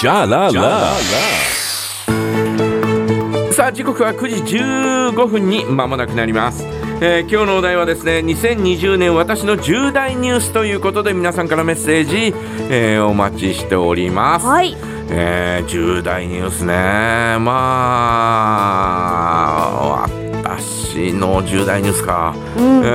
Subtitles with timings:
[0.00, 0.52] じゃらら
[3.52, 6.64] さあ時刻は9時15分に間もなくなります、
[7.00, 12.34] えー今日のお題はですね2020年私の重大ニュースということで皆さんからメッセージ、
[12.70, 14.76] えーお待ちしております、はい。
[15.10, 16.74] えー重大ニュースね。
[17.40, 18.93] まあ
[21.42, 22.82] 重大ニュースか、うん。
[22.84, 22.88] え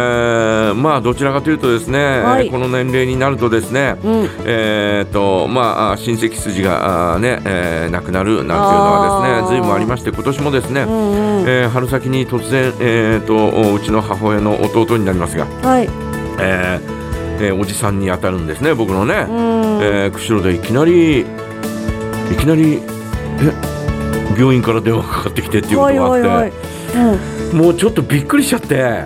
[0.71, 4.29] ーまあどちらかというとですね、はいこの年齢になるとですね、うん。
[4.45, 11.49] えーとまあ、親戚筋がね、えー亡くなるなんていうのはですねずいぶんありまして今年もですね、うんうん。
[11.49, 15.89] えー春先に突然、えー、とうちの母親の弟になりますが、はい。
[16.39, 19.81] えーえーおじさんに当たるんですね僕のね、うん。
[19.81, 21.25] えー釧路でいきなりい
[22.37, 22.79] きなり
[23.41, 23.79] え
[24.37, 26.53] 病院から電話かかってきてっていうことがあって、はいはいはい。
[27.53, 29.05] もうちょっとびっくりしちゃって。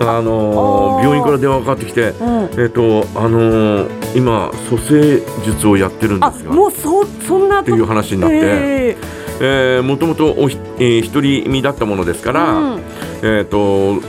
[0.00, 2.44] あのー病院から電話かかってきて、うん。
[2.44, 2.60] うん。
[2.60, 8.96] えっ、とあのー今蘇生術をやってるんあ、ですがもうそそんなっていう話になって、え
[9.40, 12.82] えーもともとおひ、えー独り身だったものですから、うん
[13.22, 14.00] えっ、と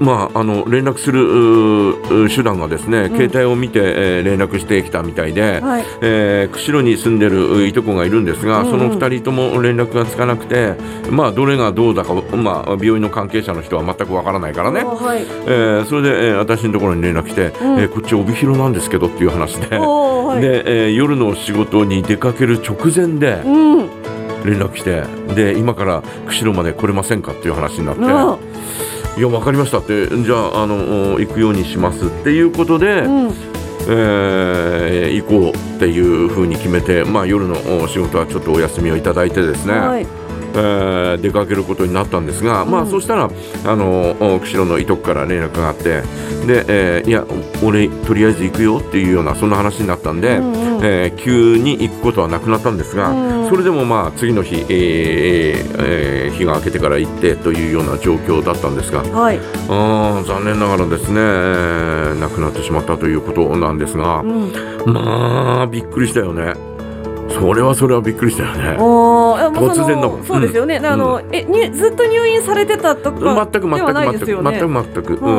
[0.00, 5.84] まああの連絡する手段がですね、ん携帯を見て、えー連絡してきたみたいで、はい。
[6.00, 10.74] えー釧路に住んでるういとこがいるんですが、うんうんその2人とも連絡がつかなくて、
[11.10, 15.22] まあ、どれがどうだか、まあ、病院の関係者の人は全くわからないからねあ、はい。
[15.22, 19.76] えーそれで、えー私のところに連絡して、うんえーこっち帯広なんですけどっていう話で。
[19.76, 20.40] はい。
[20.40, 23.90] で、えー夜の仕事に出かける直前でうん。
[24.44, 25.02] 連絡して
[25.34, 28.49] で今から釧路まで来れませんかっていう話になって、うん。
[29.20, 33.30] いや分かりましたってじゃああの行くようにしますっていうことで、うん。
[33.86, 40.06] えー行こうっていうふうに決めて、まあ、夜のお仕事はちょっとお休みをいただいてですね、はい。
[40.54, 43.28] えー出かけることになったんですが、まあうんそしたら
[43.66, 46.02] あのお釧路のいとこから連絡があって
[46.46, 47.24] で、えーいや
[47.62, 59.38] 俺とりあえず行くよっていうようなそんな話になったんで、うんうんえー急に行くことはなくなったんですが、うんそれでもまあ次の日、えーえー日が明けてから行ってというような状況だったんですがはい。
[59.68, 64.52] あー残念ながらですね、えー亡くなってしまったということなんですがう、ん。
[64.86, 66.54] まあびっくりしたよね
[67.32, 68.76] それはそれはびっくりしたよね。
[68.78, 70.80] 突然だもんそうですよね。
[70.82, 74.26] あの、えにずっと入院されてたとか全く全く全く。
[74.26, 75.30] 全く全く、うう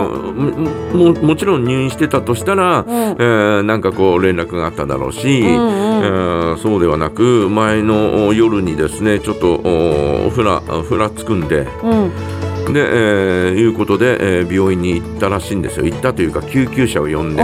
[1.12, 12.74] んももちろん入院してたとしたら、うんえーなんかこう連絡があっただろうし、うえーそうではなく前のお夜にですねちょっとおふらふらつくんでうん。
[12.74, 17.44] で、えーいうことで、えー病院に行ったらしいんですよ行ったというか救急車を呼んで。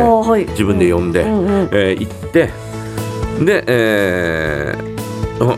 [0.52, 1.26] 自分で呼んで、う。
[1.26, 2.50] えー行って
[3.46, 4.98] で、えー
[5.40, 5.58] あ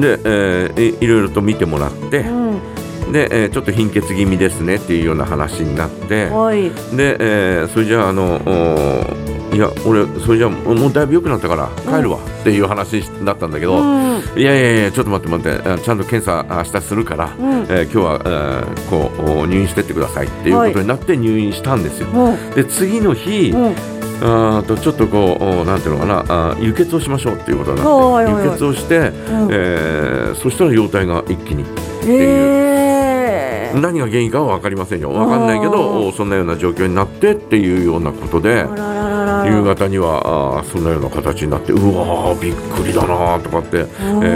[0.00, 3.12] で、えーいいろいろと見てもらって、うん。
[3.12, 6.70] で、えーちょっと貧血気味ですねっていうような話になって、はい。
[6.96, 14.20] で、えーそれじゃああのおいや俺それじゃあもうだいぶ良くなったから帰るわっていう話だったんだけど、うん。
[14.36, 17.62] いやいやいやちょっと待って待ってあちゃんと検査明日するから、うん。
[17.62, 22.08] えー今日は、えーこうお入院してってくださいっていうことになって入院したんですよ。
[22.12, 22.50] うん。
[22.50, 23.74] で次の日、うん。
[24.22, 29.12] あーとちょっとこうおなんていうのかなあー輸血をしましょうっていうことになって、輸血をして、うん。
[29.52, 31.64] えーそしたら容体が一気に
[32.06, 33.78] ええ。
[33.80, 35.10] 何が原因かは分かりませんよ。
[35.10, 38.95] 分かんないけあどおそんなような状況になってっていうようなことであらららら
[39.46, 43.82] 夕方にはあーそんなような形になってうわーびっくりだなーとかって、え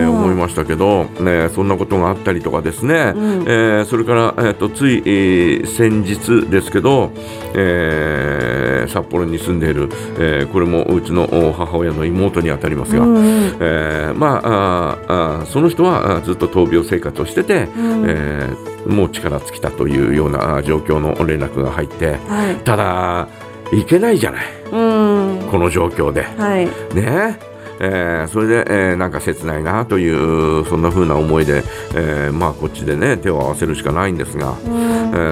[0.07, 3.43] ー思いましたけど、ね、そんなことがあったりとかですね、うん。
[3.43, 7.13] えーそれから、えー、とつい、えー先日ですけど、
[7.55, 9.89] えー札幌に住んでいる、
[10.19, 13.25] えーこれもうちのお母親の妹にあたりますが、うんうん。
[13.61, 18.05] えーまああその人はずっと闘病生活をしてて、うん。
[18.09, 22.57] えーもう力尽きたというような状況の連絡が入ってはい。
[22.65, 23.29] ただ
[23.73, 25.49] いけないじゃないうん。
[25.51, 26.67] この状況ではい。
[26.95, 27.39] ね
[27.83, 31.63] えーそれで、えーなんか切ないなというそんな風な思いで、
[31.95, 34.57] えーまあこっちでね手を合わせるしかないんですが、うん。
[34.59, 34.61] え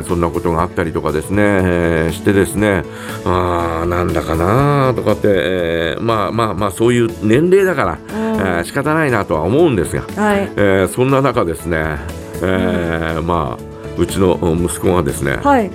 [0.00, 2.84] ーそんなことがあったりとかですね、えーしてですね
[3.26, 10.50] あーなんだかなとかって、えーまあまあまあそういう年齢だから、えー仕方ないなとは思うんですが、はい。
[10.56, 11.98] えーそんな中ですね、
[12.42, 13.68] えーまあ
[13.98, 15.70] うちの息子がですねはい。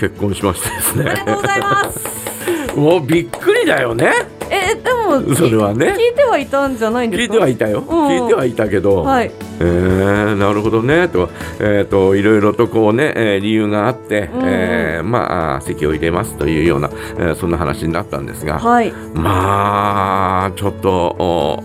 [0.00, 2.76] 結婚しましてですありがとうごねざいます。
[2.76, 4.12] もうびっくりだよね。
[4.52, 5.86] え、でも、それはね。
[5.92, 7.34] 聞いてはいたんじゃないんです聞いか。
[7.34, 8.08] てはいたよ、うん。
[8.08, 9.30] 聞いてはいたけど、はい。
[9.60, 11.08] えーなるほどね。
[11.08, 11.28] と,、
[11.60, 14.42] えー、といろいろとこうね、えー理由があって、うん。
[14.44, 18.92] えーまあ席を入れますというような、えーそんな話になったんですが、はい。
[19.14, 21.62] まあちょっとお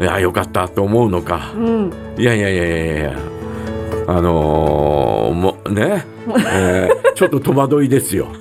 [0.00, 1.52] いやよかったと思うのか。
[1.56, 1.92] うん。
[2.18, 3.12] いやいやいやいやいや。
[4.08, 6.04] あのーもうね、
[6.54, 8.28] えーちょっと戸惑いですよ。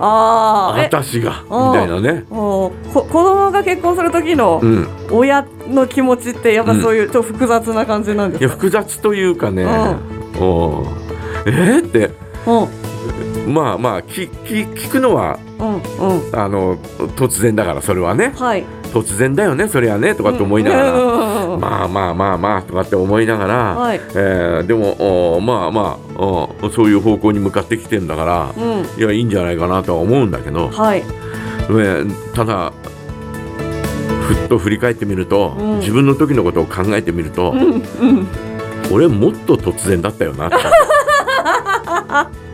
[0.00, 1.72] あーえ私がみうん。
[1.72, 2.24] たいなね。
[2.30, 2.72] 子
[3.10, 4.88] 供が結婚する時のうん。
[5.10, 9.72] 親の気持ちってやっぱそういうちょっと複雑な感じなんですか、いや複雑というかねううん。
[11.46, 11.86] えー？
[11.86, 12.10] って。
[12.46, 13.52] うん。
[13.52, 16.40] まあまあきき聞くのはうんうん。
[16.40, 16.76] あの
[17.16, 18.32] 突然だからそれはね。
[18.38, 18.64] はい。
[18.92, 21.27] 突然だよねそれはねとかって思いながら、うんうんうん
[21.58, 24.00] まあまあまあまあとかって思いながら、はい。
[24.14, 28.84] えーでもおまあまあおそういう方向に向かってきてんだから、うん。
[28.98, 31.02] いやいいんじゃないかなとは思うんだけど、はい。
[31.02, 32.72] ねただ
[34.26, 35.78] ふっと振り返ってみると、うん。
[35.78, 37.66] 自分の時のことを考えてみると、うんう
[38.22, 38.26] ん。
[38.92, 40.56] 俺もっと突然だったよなと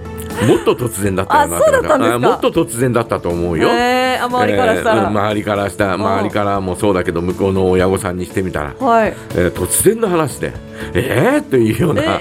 [0.46, 2.14] もっと突然だったよなあそうだったんですか？
[2.16, 3.68] あもっと突然だったと思うよ。
[3.68, 9.14] えー、あ周りからしたら、えーうん周りからした周りからもそうだけど向こうの親御さんにしてみたら、はい。
[9.30, 10.52] えー突然の話で。
[10.94, 12.20] えー、というようえな、え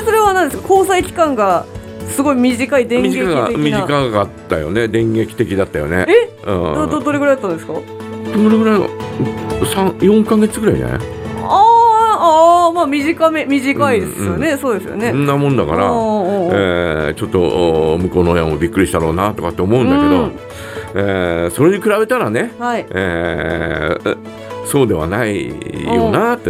[0.04, 0.68] それは何ですか？
[0.68, 1.64] 交際期間が
[2.08, 4.88] すごい短い電撃的短かな短かったよね。
[4.88, 6.06] 電撃的だったよね。
[6.08, 6.50] え？
[6.50, 7.72] うん、どどどれぐらいだったんですか？
[7.74, 7.80] ど
[8.50, 8.88] れぐらいの？
[9.72, 10.98] 三4か月ぐらいじゃない？
[11.46, 11.73] あー
[12.24, 15.10] あーまあ短め短いですよね、そうですよね。
[15.10, 17.40] そんなもんだから、えーちょっと
[17.94, 20.32] お向こうの親もびっくりしたろうなとかって思うんだけど、うん。
[20.96, 22.86] えーそれに比べたらね、はい。
[22.90, 24.16] えー
[24.66, 25.48] そうではない
[25.84, 26.48] よなって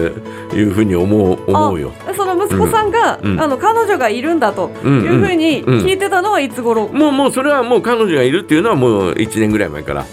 [0.57, 1.93] いうふうに思う思うよ。
[2.17, 3.33] その息子さんが、うん。
[3.33, 3.41] うん。
[3.41, 5.85] あの彼女がいるんだとうんいうふうにうん。
[5.85, 10.05] 聞いてたのはいつ頃、もうもうそれはもう彼女がいるっていうのはもう1年ぐらい前から、あ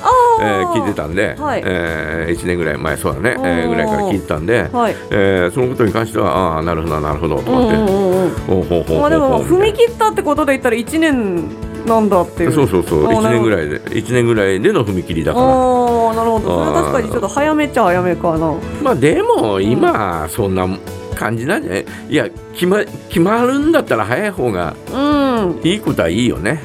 [0.41, 0.71] えーー。
[0.73, 1.61] 聞いてたんで、はい。
[1.65, 4.95] え1年ぐらい前そうだね、えーぐらいから聞いてたんで、はい。
[5.11, 11.49] えーそのことに関してはああなるほどなるほどとうんうん思って、でも踏み切ったってことで言ったら1年
[11.85, 12.51] なんだっていう。
[12.51, 13.05] そうそうそう。
[13.05, 15.45] 1あーなるほど年ぐらいで一年ぐらいでの踏み切りだから。
[15.45, 16.65] ああなるほど。
[16.65, 18.53] それは確かにちょっと早めっちゃ早めかな。
[18.83, 20.67] まあでも今そんな
[21.15, 21.85] 感じなんじゃない？
[22.09, 22.79] いや決ま
[23.09, 25.59] 決まるんだったら早い方がうん。
[25.63, 26.61] いいことはいいよね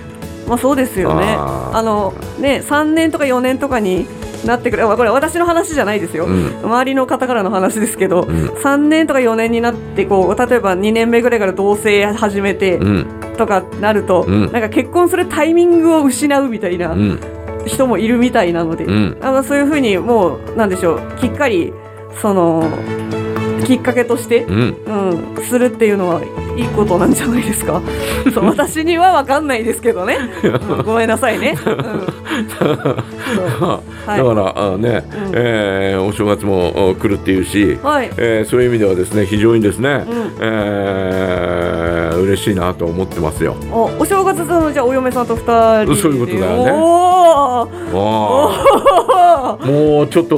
[0.47, 1.37] まあそうですよね。
[1.37, 4.07] あのね3年とか4年とかに
[4.45, 6.61] なってくれこれ私の話じゃないですよ、うん。
[6.63, 8.47] 周りの方からの話ですけど、うん。
[8.49, 13.07] 3年とか4年になってこう例えば2年目ぐらいから同棲始めてうん。
[13.37, 14.53] とかなると、うん。
[14.53, 17.21] なんか結婚するタイミングを失うみたいなうん。
[17.67, 19.19] 人もいるみたいなので、うん。
[19.21, 21.73] あのそういうふうにもうなんでしょうきっかり
[22.21, 22.63] その
[23.67, 24.77] きっかけとして、うん。
[25.35, 26.23] うん、するっていうのは
[26.57, 27.83] いいことなんじゃないですか。
[28.33, 31.75] そう私には分かんないですけどね、うんごめんなさいね、 うん。
[33.67, 33.81] は
[34.15, 35.33] いだからあね、うん。
[35.35, 38.11] えーお正月もお来るっていうし、はい。
[38.17, 40.33] えーそういう意味ではですね非常にですね、うん。
[40.41, 43.55] えー嬉しいなと思ってますよ。
[43.73, 45.43] おお正月のじゃあお嫁さんと二
[45.85, 46.01] 人で。
[46.01, 46.71] そういうことだよね。
[46.73, 49.97] おおー。
[49.99, 50.37] もうちょっと、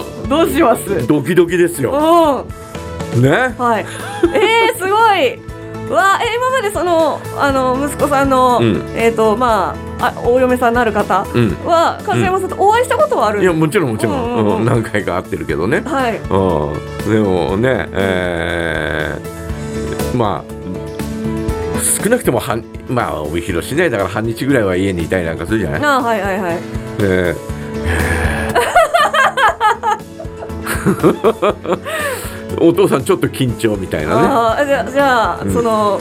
[0.00, 0.82] ーどうします？
[0.90, 2.44] うんドキドキですよ。
[3.16, 3.54] ね？
[3.58, 3.86] はい
[4.34, 5.40] えー、すごい
[5.88, 11.50] うわえ今までそのあの息子さんの、うんえっ、とまああお嫁さんになる方うん。
[11.60, 13.42] 山さんとお会いしたことはある？
[13.42, 15.80] いやもちろんもちろん,、うんうんうんうん何回か会ってるけどね。
[15.84, 17.12] はいうん。
[17.12, 20.54] でもね、えーまあ
[22.02, 25.82] 少なくとも半まあ帯広市内だから半日ぐらいは家にいたりなんかするじゃない？
[25.82, 26.58] あはいはいはい
[27.00, 28.13] えー
[32.60, 34.66] お父さんちょっと緊張みたいなね。
[34.66, 36.00] じゃあじゃあ、うんその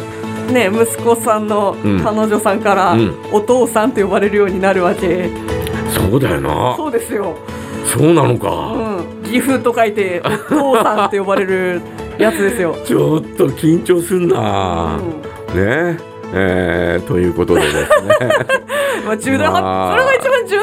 [0.52, 5.30] ね息子さんのうん彼女さんから、うんお父さんと呼ばれるようになるわけ
[5.90, 6.74] そうだよな。
[6.78, 7.36] そうですよ、
[7.86, 8.48] そうなのうか。
[8.50, 10.22] ん、岐阜と書いて
[10.52, 11.82] お父さんって呼ばれる
[12.18, 14.98] やつですよ、 ちょっと緊張すんうな。
[14.98, 15.00] ん
[15.56, 15.98] ね。
[16.36, 17.86] えーということでですね。
[19.06, 20.63] まあ、重大は、まあそれが一番重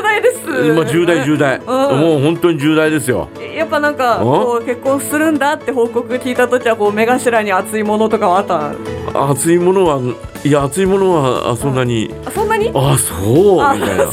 [0.53, 1.63] 大です、まあ重大重大、ん。
[1.67, 3.29] もう本当に重大ですよ。
[3.57, 9.31] やっぱなんかこう結婚するんだって報告聞いた時はこう目頭に熱いものとかはあった？
[9.31, 10.01] 熱いものは
[10.45, 12.71] いや熱いものはあそんなに、あそんなに？
[12.75, 13.15] あそ
[13.57, 14.05] うあみたいな。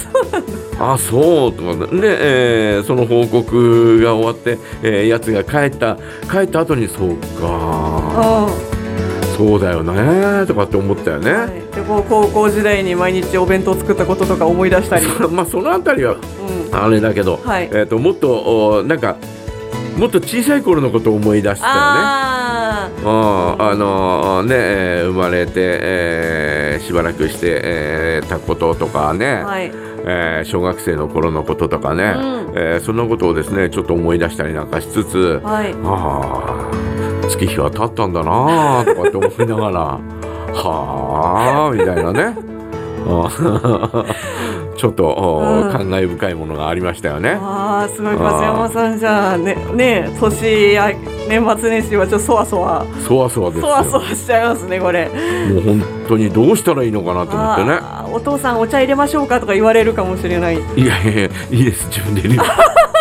[0.80, 1.88] あそうとか。
[1.96, 5.98] で、えーその報告が終わって、えーやつが帰った
[6.30, 8.67] 帰った後にそうかう
[9.38, 11.32] そうだよねとかって思ったよね。
[11.32, 16.18] んはい、でこう高校時代に毎日お弁当作ったこととか思い出したり、う まあそのあたりはん、
[16.72, 17.70] あれだけど、はい。
[17.72, 19.16] えー、ともっとおなんか
[19.98, 21.80] もっと小さい頃のことを思い出したよね。
[21.80, 29.72] あうんあのね、えー生まれて、えーしばらくして、えーたこととかね、あはい。
[30.06, 32.54] えー小学生の頃のこととかね、うん。
[32.56, 35.74] えーそんなことをですねちょっと思い出したりなんかしつつ、はい。
[35.84, 36.70] あ
[37.04, 40.00] あ月日は経ったんだなあとかって思いながら
[40.54, 42.48] はあみたいなね。
[44.78, 47.38] ちょっと、おうん感慨深いものがありましたよね。
[47.42, 50.92] ああすごい松山さんじゃあねね年や
[51.28, 55.06] 年末年始はちょっとそわそわそわそわですよそわそわしちゃいますねこれ。
[55.06, 57.80] もう本当にどうしたらいいのかなと思ってね。
[58.14, 60.56] お父さんお茶入れましょうかとか言われるかもしれない。
[60.56, 62.42] いやいやいやいいです自分で言う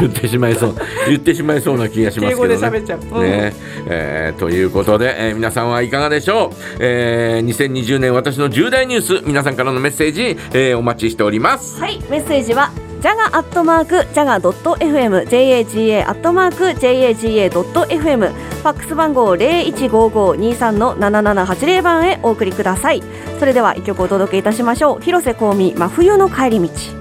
[0.00, 0.74] 言ってしまいそう
[1.08, 2.56] 言ってしまいそうな気がしますけどね。
[2.56, 3.52] 敬語で喋っちゃううんね
[3.86, 11.80] えーということで、えー皆さんはいかがでしょう、えー、2020年私の重大ニュース皆さんからのメッセージ、えーお待ちしております。
[11.80, 12.70] はい、メッセージは
[13.00, 23.02] ジャガアットマークジャガドット FM JAGA アットマーク JAGA ドット FM ファックス番号零一五五二三の七七八零番へお送りください。
[23.38, 25.00] それでは一曲お届けいたしましょう。
[25.00, 26.97] 広瀬香美真冬の帰り道。